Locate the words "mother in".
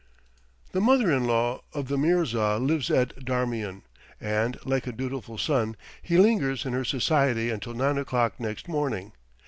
0.81-1.25